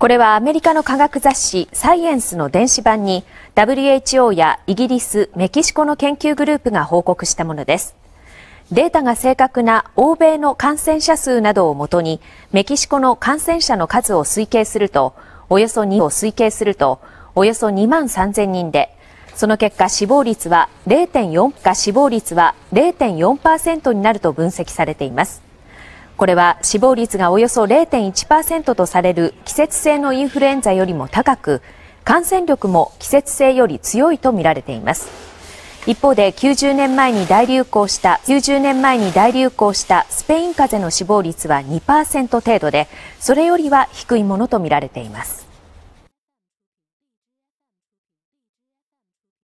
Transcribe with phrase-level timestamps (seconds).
[0.00, 3.22] これはアメリカの科学雑誌サイエンスの電子版に
[3.54, 7.94] WHO やイギリス、メキシコの研究グループが報告したものです。
[8.72, 15.14] データが正確な欧米の感染者数などをもとにメキシコの感染者の数を推計すると
[15.50, 17.02] およそ2を推計すると
[17.34, 18.96] およそ2万3000人で
[19.34, 25.49] その結果死亡率は0.4か死亡率は0.4%になると分析されています
[26.20, 31.62] これは死亡率がおよそ0.1%とされる季節性のインフルエンザよりも高く、
[32.04, 35.08] 感染力も季節性より強いとみられています。
[35.86, 42.86] 一方で90年前に大流行した90年前に大流行したスペイン風邪の死亡率は2%程度で
[43.18, 45.49] それよりは低いものとみられています